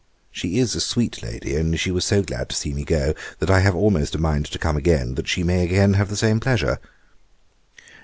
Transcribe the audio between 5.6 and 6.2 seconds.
again have the